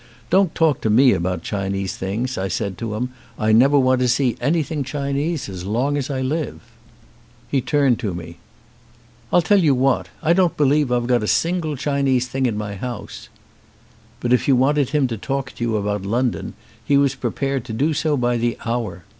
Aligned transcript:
Don't 0.31 0.55
talk 0.55 0.81
to 0.81 0.89
me 0.89 1.13
about 1.13 1.43
Chinese 1.43 1.95
things, 1.95 2.35
I 2.35 2.47
said 2.47 2.75
to 2.79 2.95
'em. 2.95 3.11
I 3.37 3.51
never 3.51 3.77
want 3.77 4.01
to 4.01 4.07
see 4.07 4.35
anything 4.41 4.83
Chinese 4.83 5.47
as 5.47 5.63
long 5.63 5.95
as 5.95 6.09
I 6.09 6.21
live." 6.21 6.59
212 7.51 7.51
ONE 7.51 7.51
OF 7.51 7.51
THE 7.51 7.51
BEST 7.51 7.51
He 7.71 7.77
turned 7.77 7.99
to 7.99 8.13
me. 8.15 8.37
"I'll 9.31 9.41
tell 9.43 9.59
you 9.63 9.75
what, 9.75 10.09
I 10.23 10.33
don't 10.33 10.57
believe 10.57 10.91
I've 10.91 11.05
got 11.05 11.21
a 11.21 11.27
single 11.27 11.75
Chinese 11.75 12.27
thing 12.27 12.47
in 12.47 12.57
my 12.57 12.73
house." 12.73 13.29
But 14.19 14.33
if 14.33 14.47
you 14.47 14.55
wanted 14.55 14.89
him 14.89 15.05
to 15.07 15.17
talk 15.19 15.51
to 15.51 15.63
you 15.63 15.77
about 15.77 16.01
London 16.03 16.55
he 16.83 16.97
was 16.97 17.13
prepared 17.13 17.63
to 17.65 17.73
do 17.73 17.93
so 17.93 18.17
by 18.17 18.37
the 18.37 18.57
hour. 18.65 19.03